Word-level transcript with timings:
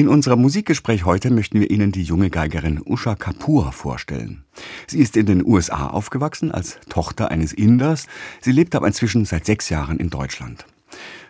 In 0.00 0.08
unserem 0.08 0.40
Musikgespräch 0.40 1.04
heute 1.04 1.30
möchten 1.30 1.60
wir 1.60 1.70
Ihnen 1.70 1.92
die 1.92 2.04
junge 2.04 2.30
Geigerin 2.30 2.80
Usha 2.82 3.16
Kapoor 3.16 3.70
vorstellen. 3.70 4.44
Sie 4.86 4.98
ist 4.98 5.14
in 5.14 5.26
den 5.26 5.44
USA 5.44 5.88
aufgewachsen 5.88 6.50
als 6.50 6.78
Tochter 6.88 7.30
eines 7.30 7.52
Inders. 7.52 8.06
Sie 8.40 8.50
lebt 8.50 8.74
aber 8.74 8.86
inzwischen 8.86 9.26
seit 9.26 9.44
sechs 9.44 9.68
Jahren 9.68 9.98
in 9.98 10.08
Deutschland. 10.08 10.64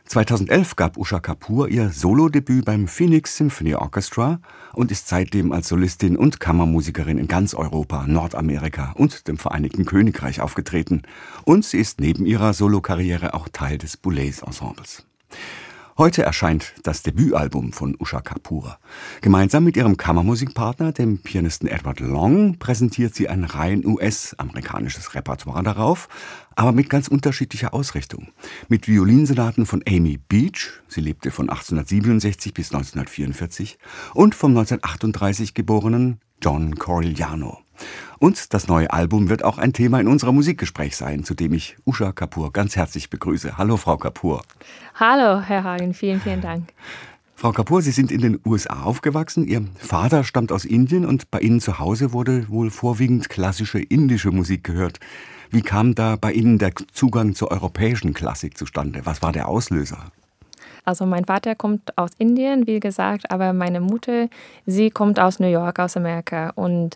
2011 0.04 0.76
gab 0.76 0.98
Usha 0.98 1.18
Kapoor 1.18 1.66
ihr 1.66 1.90
Solodebüt 1.90 2.64
beim 2.64 2.86
Phoenix 2.86 3.36
Symphony 3.36 3.74
Orchestra 3.74 4.38
und 4.72 4.92
ist 4.92 5.08
seitdem 5.08 5.50
als 5.50 5.66
Solistin 5.66 6.16
und 6.16 6.38
Kammermusikerin 6.38 7.18
in 7.18 7.26
ganz 7.26 7.54
Europa, 7.54 8.06
Nordamerika 8.06 8.92
und 8.92 9.26
dem 9.26 9.36
Vereinigten 9.36 9.84
Königreich 9.84 10.40
aufgetreten. 10.40 11.02
Und 11.42 11.64
sie 11.64 11.78
ist 11.78 12.00
neben 12.00 12.24
ihrer 12.24 12.54
Solokarriere 12.54 13.34
auch 13.34 13.48
Teil 13.48 13.78
des 13.78 13.96
Boulez-Ensembles. 13.96 15.04
Heute 16.00 16.22
erscheint 16.22 16.72
das 16.82 17.02
Debütalbum 17.02 17.74
von 17.74 17.94
Usha 18.00 18.22
Kapoor. 18.22 18.78
Gemeinsam 19.20 19.64
mit 19.64 19.76
ihrem 19.76 19.98
Kammermusikpartner, 19.98 20.92
dem 20.92 21.18
Pianisten 21.18 21.68
Edward 21.68 22.00
Long, 22.00 22.58
präsentiert 22.58 23.14
sie 23.14 23.28
ein 23.28 23.44
rein 23.44 23.84
US-amerikanisches 23.84 25.14
Repertoire 25.14 25.62
darauf, 25.62 26.08
aber 26.56 26.72
mit 26.72 26.88
ganz 26.88 27.08
unterschiedlicher 27.08 27.74
Ausrichtung. 27.74 28.28
Mit 28.70 28.88
Violinsonaten 28.88 29.66
von 29.66 29.82
Amy 29.86 30.16
Beach, 30.16 30.70
sie 30.88 31.02
lebte 31.02 31.30
von 31.30 31.50
1867 31.50 32.54
bis 32.54 32.72
1944, 32.72 33.78
und 34.14 34.34
vom 34.34 34.52
1938 34.52 35.52
geborenen 35.52 36.18
John 36.40 36.76
Corigliano. 36.76 37.58
Und 38.18 38.52
das 38.52 38.68
neue 38.68 38.92
Album 38.92 39.28
wird 39.28 39.44
auch 39.44 39.58
ein 39.58 39.72
Thema 39.72 40.00
in 40.00 40.08
unserem 40.08 40.34
Musikgespräch 40.34 40.96
sein, 40.96 41.24
zu 41.24 41.34
dem 41.34 41.52
ich 41.52 41.76
Usha 41.86 42.12
Kapoor 42.12 42.52
ganz 42.52 42.76
herzlich 42.76 43.10
begrüße. 43.10 43.56
Hallo, 43.56 43.76
Frau 43.76 43.96
Kapoor. 43.96 44.42
Hallo, 44.94 45.40
Herr 45.40 45.64
Hagen, 45.64 45.94
vielen, 45.94 46.20
vielen 46.20 46.40
Dank. 46.40 46.68
Frau 47.34 47.52
Kapoor, 47.52 47.80
Sie 47.80 47.90
sind 47.90 48.12
in 48.12 48.20
den 48.20 48.38
USA 48.44 48.82
aufgewachsen. 48.82 49.48
Ihr 49.48 49.62
Vater 49.78 50.24
stammt 50.24 50.52
aus 50.52 50.66
Indien 50.66 51.06
und 51.06 51.30
bei 51.30 51.40
Ihnen 51.40 51.60
zu 51.60 51.78
Hause 51.78 52.12
wurde 52.12 52.50
wohl 52.50 52.70
vorwiegend 52.70 53.30
klassische 53.30 53.80
indische 53.80 54.30
Musik 54.30 54.64
gehört. 54.64 55.00
Wie 55.50 55.62
kam 55.62 55.94
da 55.94 56.16
bei 56.16 56.32
Ihnen 56.32 56.58
der 56.58 56.72
Zugang 56.92 57.34
zur 57.34 57.50
europäischen 57.50 58.12
Klassik 58.12 58.58
zustande? 58.58 59.00
Was 59.04 59.22
war 59.22 59.32
der 59.32 59.48
Auslöser? 59.48 60.12
Also 60.84 61.06
mein 61.06 61.24
Vater 61.24 61.54
kommt 61.54 61.96
aus 61.96 62.10
Indien, 62.18 62.66
wie 62.66 62.80
gesagt, 62.80 63.30
aber 63.30 63.52
meine 63.52 63.80
Mutter, 63.80 64.28
sie 64.66 64.90
kommt 64.90 65.18
aus 65.18 65.38
New 65.38 65.50
York, 65.50 65.78
aus 65.78 65.96
Amerika. 65.96 66.50
Und 66.56 66.94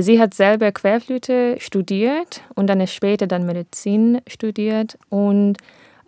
sie 0.00 0.20
hat 0.20 0.34
selber 0.34 0.70
Querflöte 0.72 1.56
studiert 1.58 2.42
und 2.54 2.68
dann 2.68 2.86
später 2.86 3.26
dann 3.26 3.46
Medizin 3.46 4.20
studiert. 4.28 4.98
Und 5.08 5.58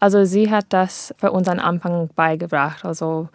also 0.00 0.25
sie 0.25 0.50
hat 0.50 0.66
das 0.69 1.14
für 1.19 1.33
uns 1.33 1.48
am 1.48 1.58
Anfang 1.58 2.08
beigebracht. 2.14 2.84
Also 2.84 3.28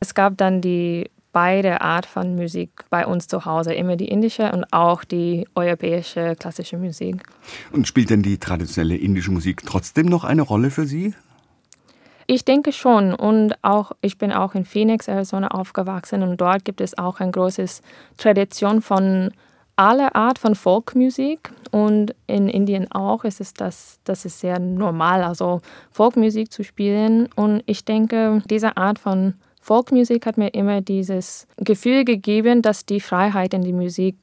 es 0.00 0.14
gab 0.14 0.36
dann 0.36 0.60
die 0.60 1.10
beide 1.32 1.80
Art 1.80 2.06
von 2.06 2.36
Musik 2.36 2.70
bei 2.90 3.06
uns 3.06 3.26
zu 3.26 3.44
Hause, 3.44 3.74
immer 3.74 3.96
die 3.96 4.08
indische 4.08 4.50
und 4.52 4.72
auch 4.72 5.04
die 5.04 5.46
europäische 5.54 6.34
klassische 6.38 6.78
Musik. 6.78 7.16
Und 7.72 7.86
spielt 7.86 8.10
denn 8.10 8.22
die 8.22 8.38
traditionelle 8.38 8.96
indische 8.96 9.32
Musik 9.32 9.62
trotzdem 9.66 10.06
noch 10.06 10.24
eine 10.24 10.42
Rolle 10.42 10.70
für 10.70 10.86
Sie? 10.86 11.12
Ich 12.26 12.44
denke 12.44 12.72
schon. 12.72 13.12
Und 13.12 13.54
auch, 13.62 13.92
ich 14.00 14.16
bin 14.16 14.32
auch 14.32 14.54
in 14.54 14.64
Phoenix, 14.64 15.08
Arizona 15.08 15.48
aufgewachsen 15.48 16.22
und 16.22 16.40
dort 16.40 16.64
gibt 16.64 16.80
es 16.80 16.96
auch 16.96 17.20
eine 17.20 17.32
große 17.32 17.66
Tradition 18.16 18.80
von 18.80 19.30
aller 19.76 20.14
Art 20.14 20.38
von 20.38 20.54
Folkmusik. 20.54 21.50
Und 21.70 22.14
in 22.26 22.48
Indien 22.48 22.90
auch 22.92 23.24
ist 23.24 23.40
es 23.40 23.54
das, 23.54 23.98
das 24.04 24.24
ist 24.24 24.40
sehr 24.40 24.58
normal, 24.58 25.22
also 25.22 25.60
Folkmusik 25.90 26.52
zu 26.52 26.62
spielen. 26.62 27.28
Und 27.34 27.62
ich 27.66 27.84
denke, 27.84 28.42
diese 28.48 28.76
Art 28.76 28.98
von 28.98 29.34
Folkmusik 29.60 30.26
hat 30.26 30.36
mir 30.36 30.52
immer 30.54 30.82
dieses 30.82 31.46
Gefühl 31.56 32.04
gegeben, 32.04 32.62
dass 32.62 32.84
die 32.84 33.00
Freiheit 33.00 33.54
in 33.54 33.62
die 33.62 33.72
Musik 33.72 34.16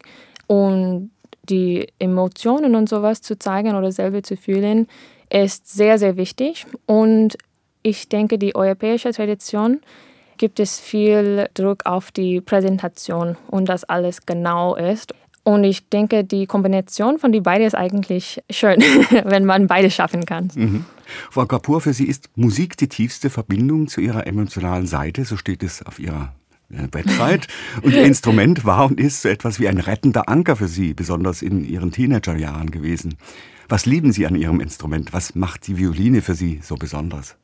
und 0.48 1.12
die 1.44 1.88
Emotionen 1.98 2.76
und 2.76 2.88
sowas 2.88 3.22
zu 3.22 3.38
zeigen 3.38 3.76
oder 3.76 3.92
selber 3.92 4.22
zu 4.22 4.38
fühlen, 4.38 4.88
ist 5.30 5.68
sehr, 5.68 5.98
sehr 5.98 6.18
wichtig. 6.18 6.66
Und 6.86 7.38
ich 7.84 8.10
denke, 8.10 8.38
die 8.38 8.56
europäische 8.56 9.12
Tradition 9.12 9.82
gibt 10.38 10.60
es 10.60 10.80
viel 10.80 11.50
Druck 11.54 11.86
auf 11.86 12.12
die 12.12 12.42
Präsentation 12.42 13.38
und 13.50 13.70
dass 13.70 13.84
alles 13.84 14.26
genau 14.26 14.76
ist. 14.76 15.14
Und 15.44 15.64
ich 15.64 15.90
denke, 15.90 16.24
die 16.24 16.46
Kombination 16.46 17.18
von 17.18 17.32
die 17.32 17.42
beiden 17.42 17.66
ist 17.66 17.76
eigentlich 17.76 18.42
schön, 18.50 18.80
wenn 19.24 19.46
man 19.46 19.68
beide 19.68 19.90
schaffen 19.90 20.26
kann. 20.26 20.52
Mhm. 20.54 20.86
Frau 21.30 21.46
Kapoor, 21.46 21.82
für 21.82 21.94
Sie 21.94 22.06
ist 22.06 22.30
Musik 22.36 22.78
die 22.78 22.88
tiefste 22.88 23.30
Verbindung 23.30 23.88
zu 23.88 24.02
Ihrer 24.02 24.28
emotionalen 24.28 24.86
Seite, 24.86 25.26
so 25.26 25.38
steht 25.38 25.64
es 25.64 25.84
auf 25.84 26.00
Ihrer 26.00 26.34
äh, 26.70 26.88
Website. 26.92 27.48
Und 27.82 27.94
Ihr 27.94 28.04
Instrument 28.04 28.66
war 28.66 28.86
und 28.86 29.00
ist 29.00 29.24
so 29.24 29.30
etwas 29.30 29.60
wie 29.60 29.68
ein 29.68 29.78
rettender 29.78 30.30
Anker 30.30 30.56
für 30.56 30.68
Sie, 30.68 30.94
besonders 30.94 31.42
in 31.42 31.64
Ihren 31.64 31.92
Teenagerjahren 31.92 32.72
gewesen. 32.72 33.16
Was 33.68 33.86
lieben 33.86 34.12
Sie 34.12 34.28
an 34.28 34.36
Ihrem 34.36 34.60
Instrument? 34.60 35.14
Was 35.14 35.34
macht 35.34 35.68
die 35.68 35.78
Violine 35.78 36.22
für 36.22 36.36
Sie 36.36 36.60
so 36.62 36.76
besonders? 36.76 37.36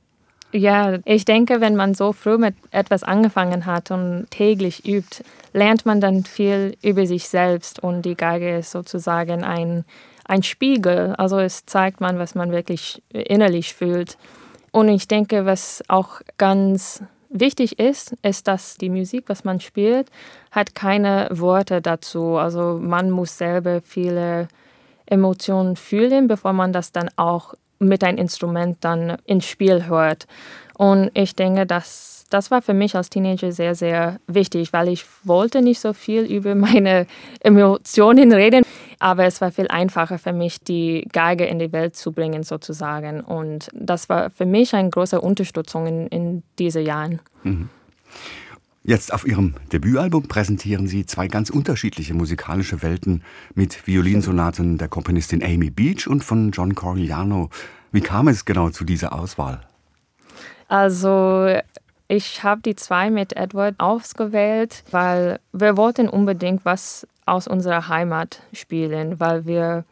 Ja, 0.54 0.98
ich 1.04 1.26
denke, 1.26 1.60
wenn 1.60 1.76
man 1.76 1.94
so 1.94 2.14
früh 2.14 2.38
mit 2.38 2.56
etwas 2.72 3.04
angefangen 3.04 3.66
hat 3.66 3.92
und 3.92 4.28
täglich 4.30 4.88
übt, 4.88 5.24
lernt 5.54 5.86
man 5.86 6.00
dann 6.00 6.24
viel 6.24 6.78
über 6.82 7.06
sich 7.06 7.28
selbst 7.28 7.80
und 7.84 8.04
die 8.04 8.16
Geige 8.16 8.58
ist 8.58 8.72
sozusagen 8.72 9.44
ein, 9.44 9.84
ein 10.26 10.44
Spiegel. 10.44 11.14
Also 11.18 11.40
es 11.40 11.66
zeigt 11.66 12.00
man, 12.00 12.18
was 12.18 12.34
man 12.34 12.52
wirklich 12.52 13.02
innerlich 13.12 13.74
fühlt. 13.74 14.18
Und 14.72 14.88
ich 14.88 15.08
denke, 15.08 15.46
was 15.46 15.84
auch 15.90 16.22
ganz 16.38 17.04
wichtig 17.30 17.78
ist, 17.78 18.16
ist, 18.22 18.48
dass 18.48 18.78
die 18.78 18.90
Musik, 18.90 19.26
was 19.28 19.44
man 19.44 19.60
spielt, 19.60 20.10
hat 20.52 20.76
keine 20.76 21.28
Worte 21.32 21.82
dazu. 21.82 22.38
Also 22.38 22.80
man 22.82 23.12
muss 23.12 23.38
selber 23.38 23.82
viele 23.82 24.48
Emotionen 25.06 25.76
fühlen, 25.76 26.28
bevor 26.28 26.54
man 26.54 26.72
das 26.72 26.92
dann 26.92 27.10
auch 27.18 27.54
mit 27.80 28.04
einem 28.04 28.18
Instrument 28.18 28.78
dann 28.82 29.18
ins 29.26 29.46
Spiel 29.46 29.88
hört. 29.88 30.28
Und 30.78 31.12
ich 31.14 31.36
denke, 31.36 31.66
dass 31.66 32.18
das 32.30 32.52
war 32.52 32.62
für 32.62 32.74
mich 32.74 32.96
als 32.96 33.10
Teenager 33.10 33.52
sehr, 33.52 33.74
sehr 33.74 34.20
wichtig, 34.28 34.74
weil 34.74 34.90
ich 34.90 35.06
wollte 35.24 35.62
nicht 35.62 35.80
so 35.80 35.94
viel 35.94 36.24
über 36.24 36.56
meine 36.56 37.08
Emotionen 37.40 38.34
reden, 38.34 38.64
aber 39.00 39.26
es 39.26 39.42
war 39.42 39.52
viel 39.52 39.68
einfacher 39.68 40.18
für 40.18 40.34
mich, 40.34 40.60
die 40.60 41.08
Geige 41.12 41.46
in 41.46 41.60
die 41.60 41.72
Welt 41.72 41.96
zu 41.96 42.12
bringen 42.12 42.44
sozusagen. 42.44 43.22
Und 43.22 43.70
das 43.74 44.10
war 44.10 44.30
für 44.30 44.46
mich 44.46 44.74
eine 44.74 44.90
große 44.90 45.22
Unterstützung 45.22 45.88
in, 45.88 46.08
in 46.08 46.44
diesen 46.60 46.86
Jahren. 46.86 47.22
Mhm. 47.44 47.70
Jetzt 48.88 49.12
auf 49.14 49.28
Ihrem 49.28 49.54
Debütalbum 49.74 50.30
präsentieren 50.30 50.88
Sie 50.88 51.06
zwei 51.06 51.28
ganz 51.28 51.50
unterschiedliche 51.50 52.14
musikalische 52.14 52.82
Welten 52.82 53.22
mit 53.54 53.86
Violinsonaten 53.86 54.78
der 54.78 54.88
Komponistin 54.88 55.44
Amy 55.44 55.70
Beach 55.70 56.08
und 56.08 56.24
von 56.24 56.52
John 56.52 56.74
Corigliano. 56.74 57.50
Wie 57.92 58.00
kam 58.00 58.30
es 58.30 58.46
genau 58.46 58.70
zu 58.70 58.86
dieser 58.86 59.12
Auswahl? 59.12 59.60
Also 60.70 61.54
ich 62.08 62.46
habe 62.46 62.62
die 62.62 62.78
zwei 62.78 63.10
mit 63.10 63.36
Edward 63.36 63.76
ausgewählt, 63.78 64.86
weil 64.92 65.42
wir 65.52 65.76
wollten 65.76 66.08
unbedingt 66.08 66.64
was 66.64 67.06
aus 67.26 67.46
unserer 67.46 67.90
Heimat 67.90 68.42
spielen, 68.54 69.20
weil 69.20 69.46
wir 69.46 69.84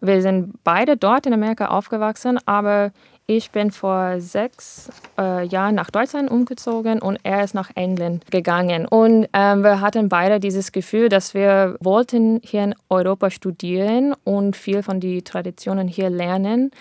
wir 0.00 0.22
sind 0.22 0.54
beide 0.64 0.96
dort 0.96 1.26
in 1.26 1.34
Amerika 1.34 1.66
aufgewachsen, 1.66 2.38
aber 2.46 2.90
ich 3.30 3.52
bin 3.52 3.70
vor 3.70 4.20
sechs 4.20 4.90
äh, 5.16 5.46
Jahren 5.46 5.76
nach 5.76 5.92
Deutschland 5.92 6.28
umgezogen 6.28 7.00
und 7.00 7.16
er 7.22 7.44
ist 7.44 7.54
nach 7.54 7.70
England 7.76 8.28
gegangen. 8.28 8.86
Und 8.86 9.28
ähm, 9.32 9.62
wir 9.62 9.80
hatten 9.80 10.08
beide 10.08 10.40
dieses 10.40 10.72
Gefühl, 10.72 11.08
dass 11.08 11.32
wir 11.32 11.76
wollten 11.78 12.40
hier 12.42 12.64
in 12.64 12.74
Europa 12.88 13.30
studieren 13.30 14.16
und 14.24 14.56
viel 14.56 14.82
von 14.82 14.98
den 14.98 15.22
Traditionen 15.22 15.86
hier 15.86 16.10
lernen, 16.10 16.72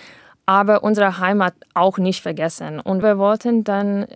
aber 0.47 0.83
unsere 0.83 1.19
Heimat 1.19 1.53
auch 1.75 1.99
nicht 1.99 2.23
vergessen. 2.23 2.79
Und 2.79 3.03
wir 3.03 3.19
wollten 3.19 3.63
dann 3.63 4.07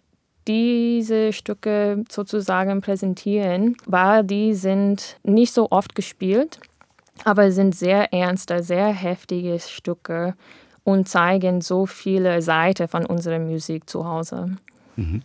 diese 0.47 1.33
Stücke 1.33 2.03
sozusagen 2.09 2.81
präsentieren, 2.81 3.77
weil 3.85 4.23
die 4.23 4.55
sind 4.55 5.17
nicht 5.21 5.53
so 5.53 5.69
oft 5.69 5.93
gespielt, 5.93 6.59
aber 7.25 7.51
sind 7.51 7.75
sehr 7.75 8.11
ernste, 8.11 8.63
sehr 8.63 8.87
heftige 8.87 9.59
Stücke 9.59 10.33
und 10.83 11.07
zeigen 11.07 11.61
so 11.61 11.85
viele 11.85 12.41
Seiten 12.41 12.87
von 12.87 13.05
unserer 13.05 13.39
Musik 13.39 13.89
zu 13.89 14.05
Hause. 14.05 14.57
Mhm. 14.95 15.21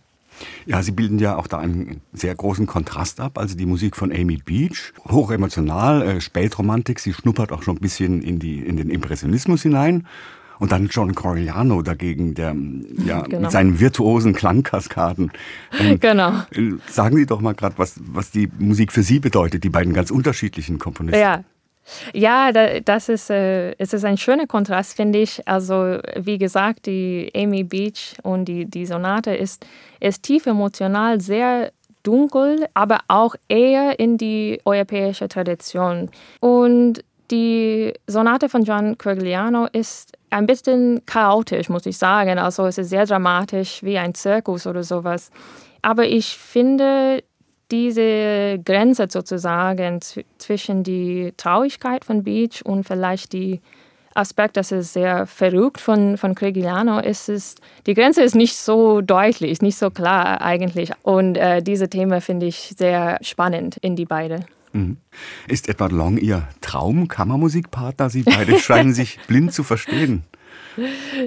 Ja, 0.65 0.81
Sie 0.81 0.91
bilden 0.91 1.19
ja 1.19 1.35
auch 1.35 1.47
da 1.47 1.57
einen 1.59 2.01
sehr 2.13 2.33
großen 2.33 2.65
Kontrast 2.65 3.19
ab. 3.19 3.37
Also 3.37 3.55
die 3.57 3.65
Musik 3.65 3.95
von 3.95 4.11
Amy 4.11 4.37
Beach, 4.37 4.93
hochemotional, 5.07 6.01
äh, 6.01 6.21
Spätromantik, 6.21 6.99
sie 6.99 7.13
schnuppert 7.13 7.51
auch 7.51 7.63
schon 7.63 7.77
ein 7.77 7.81
bisschen 7.81 8.21
in, 8.21 8.39
die, 8.39 8.59
in 8.59 8.77
den 8.77 8.89
Impressionismus 8.89 9.63
hinein. 9.63 10.07
Und 10.59 10.73
dann 10.73 10.87
John 10.87 11.15
Corigliano 11.15 11.81
dagegen, 11.81 12.33
der 12.33 12.55
ja 13.05 13.21
genau. 13.21 13.43
mit 13.43 13.51
seinen 13.51 13.79
virtuosen 13.79 14.33
Klangkaskaden. 14.33 15.31
Ähm, 15.79 15.99
genau. 16.01 16.31
Äh, 16.51 16.73
sagen 16.89 17.15
Sie 17.17 17.25
doch 17.25 17.41
mal 17.41 17.53
gerade, 17.53 17.77
was, 17.77 17.95
was 18.05 18.31
die 18.31 18.49
Musik 18.59 18.91
für 18.91 19.03
Sie 19.03 19.19
bedeutet, 19.19 19.63
die 19.63 19.69
beiden 19.69 19.93
ganz 19.93 20.11
unterschiedlichen 20.11 20.79
Komponisten. 20.79 21.19
Ja, 21.19 21.43
ja, 22.13 22.51
das 22.51 23.09
ist, 23.09 23.29
äh, 23.29 23.71
es 23.77 23.93
ist 23.93 24.05
ein 24.05 24.17
schöner 24.17 24.47
Kontrast, 24.47 24.95
finde 24.95 25.19
ich. 25.19 25.47
Also, 25.47 25.99
wie 26.15 26.37
gesagt, 26.37 26.85
die 26.85 27.31
Amy 27.35 27.63
Beach 27.63 28.15
und 28.23 28.45
die, 28.45 28.65
die 28.65 28.85
Sonate 28.85 29.35
ist, 29.35 29.65
ist 29.99 30.23
tief 30.23 30.45
emotional, 30.45 31.21
sehr 31.21 31.71
dunkel, 32.03 32.67
aber 32.73 32.99
auch 33.07 33.35
eher 33.47 33.99
in 33.99 34.17
die 34.17 34.59
europäische 34.65 35.27
Tradition. 35.27 36.09
Und 36.39 37.03
die 37.31 37.93
Sonate 38.07 38.49
von 38.49 38.63
John 38.63 38.97
Corigliano 38.97 39.67
ist 39.71 40.17
ein 40.29 40.45
bisschen 40.45 41.05
chaotisch, 41.05 41.69
muss 41.69 41.85
ich 41.85 41.97
sagen. 41.97 42.39
Also 42.39 42.65
es 42.65 42.77
ist 42.77 42.89
sehr 42.89 43.05
dramatisch, 43.05 43.83
wie 43.83 43.97
ein 43.97 44.15
Zirkus 44.15 44.65
oder 44.65 44.83
sowas. 44.83 45.29
Aber 45.81 46.05
ich 46.05 46.37
finde, 46.37 47.23
diese 47.71 48.59
Grenze 48.63 49.07
sozusagen 49.09 49.99
zwischen 50.37 50.83
die 50.83 51.33
Traurigkeit 51.37 52.05
von 52.05 52.23
Beach 52.23 52.61
und 52.63 52.83
vielleicht 52.83 53.33
die 53.33 53.61
Aspekt, 54.15 54.57
das 54.57 54.71
ist 54.71 54.93
sehr 54.93 55.25
verrückt 55.27 55.79
von, 55.79 56.17
von 56.17 56.35
Cregiliano, 56.35 56.99
ist 56.99 57.29
es, 57.29 57.55
die 57.85 57.93
Grenze 57.93 58.23
ist 58.23 58.35
nicht 58.35 58.55
so 58.55 59.01
deutlich, 59.01 59.61
nicht 59.61 59.77
so 59.77 59.89
klar 59.89 60.41
eigentlich. 60.41 60.91
Und 61.03 61.37
äh, 61.37 61.61
diese 61.61 61.89
Themen 61.89 62.19
finde 62.21 62.47
ich 62.47 62.73
sehr 62.77 63.19
spannend 63.21 63.77
in 63.77 63.95
die 63.95 64.05
beiden. 64.05 64.45
Mhm. 64.73 64.97
Ist 65.47 65.69
Edward 65.69 65.91
Long 65.91 66.17
Ihr 66.17 66.47
Traum-Kammermusikpartner? 66.61 68.09
Sie 68.09 68.23
beide 68.23 68.59
scheinen 68.59 68.93
sich 68.95 69.19
blind 69.27 69.53
zu 69.53 69.63
verstehen. 69.63 70.23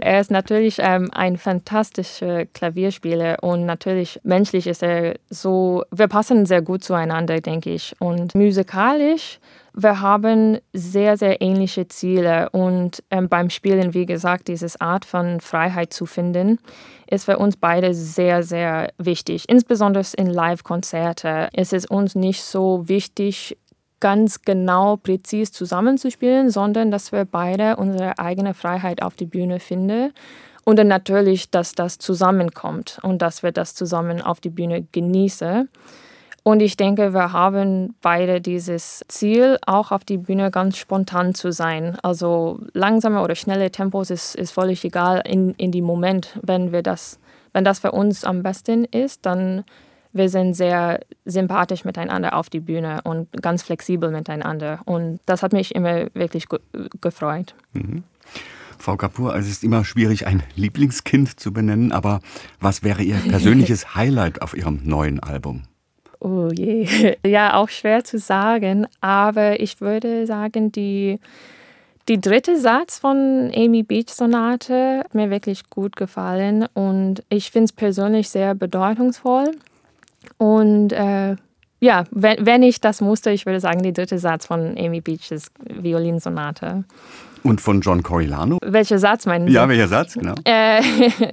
Er 0.01 0.21
ist 0.21 0.31
natürlich 0.31 0.77
ähm, 0.79 1.11
ein 1.13 1.37
fantastischer 1.37 2.47
Klavierspieler 2.47 3.43
und 3.43 3.67
natürlich 3.67 4.21
menschlich 4.23 4.67
ist 4.67 4.83
er 4.83 5.17
so, 5.29 5.85
wir 5.91 6.09
passen 6.09 6.47
sehr 6.47 6.63
gut 6.63 6.85
zueinander, 6.85 7.41
denke 7.41 7.71
ich. 7.71 7.95
Und 7.99 8.35
musikalisch, 8.35 9.39
wir 9.75 10.01
haben 10.01 10.59
sehr, 10.73 11.17
sehr 11.17 11.41
ähnliche 11.41 11.89
Ziele 11.89 12.51
und 12.51 13.03
ähm, 13.11 13.29
beim 13.29 13.49
Spielen, 13.49 13.95
wie 13.95 14.07
gesagt, 14.07 14.49
diese 14.49 14.69
Art 14.81 15.05
von 15.05 15.41
Freiheit 15.41 15.93
zu 15.93 16.05
finden, 16.07 16.59
ist 17.07 17.25
für 17.25 17.39
uns 17.39 17.57
beide 17.57 17.95
sehr, 17.95 18.43
sehr 18.43 18.93
wichtig. 18.99 19.49
Insbesondere 19.49 20.05
in 20.17 20.27
Live-Konzerten 20.27 21.49
ist 21.55 21.73
es 21.73 21.87
uns 21.87 22.15
nicht 22.15 22.43
so 22.43 22.89
wichtig, 22.89 23.57
ganz 24.03 24.43
genau, 24.43 24.97
präzis 24.97 25.53
zusammenzuspielen, 25.53 26.51
sondern 26.51 26.91
dass 26.91 27.13
wir 27.13 27.25
beide 27.25 27.77
unsere 27.77 28.19
eigene 28.19 28.53
Freiheit 28.53 29.01
auf 29.01 29.15
die 29.15 29.27
Bühne 29.27 29.61
finden. 29.61 30.13
Und 30.65 30.79
dann 30.79 30.89
natürlich, 30.89 31.51
dass 31.51 31.75
das 31.75 31.99
zusammenkommt 31.99 32.99
und 33.03 33.23
dass 33.23 33.45
wir 33.45 33.53
das 33.53 33.77
zusammen 33.77 34.21
auf 34.21 34.41
die 34.41 34.51
Bühne 34.51 34.85
genießen. 34.91 35.69
Und 36.43 36.61
ich 36.61 36.77
denke, 36.77 37.15
wir 37.15 37.33
haben 37.33 37.95
beide 38.03 38.41
dieses 38.41 39.05
Ziel, 39.07 39.59
auch 39.67 39.93
auf 39.93 40.05
die 40.05 40.19
Bühne 40.19 40.51
ganz 40.51 40.79
spontan 40.79 41.37
zu 41.37 41.53
sein. 41.53 41.97
Also 42.03 42.59
langsame 42.73 43.23
oder 43.23 43.37
schnelle 43.37 43.71
Tempos 43.71 44.11
ist, 44.11 44.35
ist 44.35 44.51
völlig 44.51 44.85
egal 44.85 45.23
in, 45.25 45.55
in 45.55 45.71
dem 45.71 45.85
Moment. 45.85 46.37
Wenn 46.43 46.73
wir 46.73 46.83
das, 46.83 47.21
wenn 47.53 47.63
das 47.63 47.79
für 47.79 47.93
uns 47.93 48.25
am 48.25 48.43
besten 48.43 48.85
ist, 48.85 49.25
dann 49.25 49.63
wir 50.13 50.29
sind 50.29 50.55
sehr 50.55 51.01
sympathisch 51.25 51.85
miteinander 51.85 52.37
auf 52.37 52.51
die 52.51 52.61
Bühne 52.61 53.01
und 53.05 53.29
ganz 53.41 53.63
flexibel 53.63 54.11
miteinander. 54.11 54.81
Und 54.85 55.21
das 55.27 55.43
hat 55.43 55.53
mich 55.53 55.75
immer 55.75 56.07
wirklich 56.15 56.49
ge 56.49 56.59
gefreut. 57.01 57.55
Mhm. 57.73 58.05
Frau 58.79 58.97
Kapoor, 58.97 59.37
es 59.37 59.49
ist 59.49 59.63
immer 59.63 59.85
schwierig, 59.85 60.27
ein 60.27 60.43
Lieblingskind 60.57 61.39
zu 61.39 61.53
benennen, 61.53 61.93
aber 61.93 62.21
was 62.59 62.83
wäre 62.83 63.03
Ihr 63.03 63.15
persönliches 63.17 63.95
Highlight 63.95 64.43
auf 64.43 64.57
Ihrem 64.57 64.81
neuen 64.83 65.21
Album? 65.21 65.63
Oh 66.19 66.49
je, 66.53 67.17
ja, 67.27 67.55
auch 67.55 67.69
schwer 67.69 68.03
zu 68.03 68.19
sagen, 68.19 68.87
aber 69.01 69.61
ich 69.61 69.81
würde 69.81 70.27
sagen, 70.27 70.73
die, 70.73 71.21
die 72.09 72.21
dritte 72.21 72.59
Satz 72.59 72.99
von 72.99 73.53
Amy 73.55 73.85
Beach 73.85 74.11
Sonate 74.11 74.99
hat 75.05 75.15
mir 75.15 75.31
wirklich 75.31 75.71
gut 75.71 75.95
gefallen 75.95 76.67
und 76.75 77.23
ich 77.29 77.53
finde 77.53 77.67
es 77.67 77.73
persönlich 77.73 78.31
sehr 78.31 78.57
bedeutungsvoll. 78.57 79.53
Und 80.39 80.93
äh, 80.93 81.37
ja, 81.81 82.05
wenn, 82.11 82.47
wenn 82.47 82.63
ich 82.63 82.81
das 82.81 83.01
musste, 83.01 83.31
ich 83.31 83.45
würde 83.45 83.61
sagen, 83.61 83.83
die 83.83 83.93
dritte 83.93 84.19
Satz 84.19 84.47
von 84.47 84.77
Amy 84.79 85.01
Beaches 85.01 85.51
Violinsonate. 85.69 86.85
Und 87.43 87.61
von 87.61 87.81
John 87.81 88.03
Coriolano? 88.03 88.59
Welcher 88.65 88.99
Satz 88.99 89.27
meinen 89.27 89.49
Sie? 89.49 89.55
Ja, 89.55 89.69
welcher 89.69 89.89
Satz, 89.89 90.15
genau. 90.15 90.35
Äh, 90.45 90.81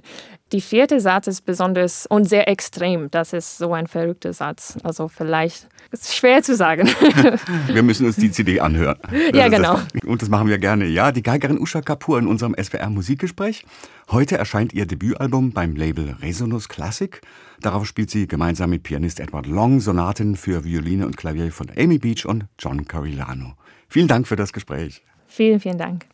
die 0.52 0.62
vierte 0.62 1.00
Satz 1.00 1.28
ist 1.28 1.42
besonders 1.42 2.06
und 2.06 2.26
sehr 2.26 2.48
extrem. 2.48 3.12
Das 3.12 3.34
ist 3.34 3.58
so 3.58 3.74
ein 3.74 3.88
verrückter 3.88 4.34
Satz. 4.34 4.78
Also 4.84 5.08
vielleicht 5.08 5.68
ist 5.92 6.16
schwer 6.16 6.42
zu 6.42 6.56
sagen. 6.56 6.88
wir 7.68 7.84
müssen 7.84 8.06
uns 8.06 8.16
die 8.16 8.32
CD 8.32 8.60
anhören. 8.60 8.98
Das 9.04 9.14
ja, 9.34 9.48
genau. 9.48 9.74
Das. 9.74 10.04
Und 10.06 10.22
das 10.22 10.30
machen 10.30 10.48
wir 10.48 10.58
gerne. 10.58 10.86
Ja, 10.86 11.12
die 11.12 11.24
Geigerin 11.24 11.60
Usha 11.60 11.82
Kapoor 11.82 12.20
in 12.20 12.28
unserem 12.28 12.56
SWR 12.60 12.90
Musikgespräch. 12.90 13.66
Heute 14.10 14.38
erscheint 14.38 14.74
ihr 14.74 14.86
Debütalbum 14.86 15.52
beim 15.52 15.76
Label 15.76 16.16
Resonus 16.22 16.68
Classic. 16.68 17.22
Darauf 17.62 17.86
spielt 17.86 18.10
sie 18.10 18.28
gemeinsam 18.28 18.72
mit 18.72 18.84
Pianist 18.84 19.20
Edward 19.20 19.46
Long 19.46 19.80
Sonaten 19.80 20.36
für 20.36 20.64
Violine 20.64 21.06
und 21.06 21.18
Klavier 21.18 21.52
von 21.52 21.68
Amy 21.78 22.00
Beach 22.00 22.26
und 22.26 22.46
John 22.58 22.88
Carilano. 22.88 23.54
Vielen 23.88 24.08
Dank 24.08 24.28
für 24.28 24.36
das 24.36 24.54
Gespräch. 24.54 25.04
Vielen, 25.28 25.60
vielen 25.60 25.78
Dank. 25.78 26.06